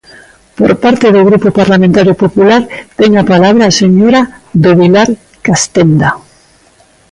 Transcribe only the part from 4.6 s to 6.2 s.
do Vilar Castenda.